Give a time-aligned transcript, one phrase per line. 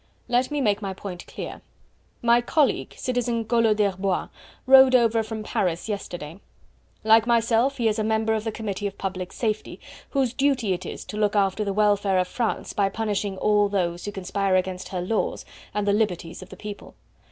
[0.27, 1.61] "Let me make my point clear.
[2.23, 4.29] My colleague, Citizen Collot d'Herbois,
[4.65, 6.39] rode over from Paris yesterday;
[7.03, 9.79] like myself he is a member of the Committee of Public Safety
[10.09, 14.03] whose duty it is to look after the welfare of France by punishing all those
[14.05, 16.95] who conspire against her laws and the liberties of the people.